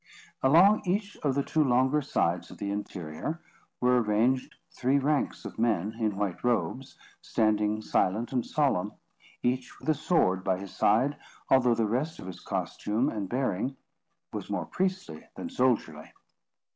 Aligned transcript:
Along 0.41 0.81
each 0.83 1.15
of 1.17 1.35
the 1.35 1.43
two 1.43 1.63
longer 1.63 2.01
sides 2.01 2.49
of 2.49 2.57
the 2.57 2.71
interior, 2.71 3.39
were 3.79 4.01
ranged 4.01 4.55
three 4.71 4.97
ranks 4.97 5.45
of 5.45 5.59
men, 5.59 5.93
in 5.99 6.15
white 6.17 6.43
robes, 6.43 6.97
standing 7.21 7.83
silent 7.83 8.31
and 8.33 8.43
solemn, 8.43 8.93
each 9.43 9.77
with 9.79 9.89
a 9.89 9.93
sword 9.93 10.43
by 10.43 10.57
his 10.57 10.75
side, 10.75 11.17
although 11.51 11.75
the 11.75 11.85
rest 11.85 12.17
of 12.17 12.25
his 12.25 12.39
costume 12.39 13.09
and 13.09 13.29
bearing 13.29 13.77
was 14.33 14.49
more 14.49 14.65
priestly 14.65 15.23
than 15.35 15.51
soldierly. 15.51 16.11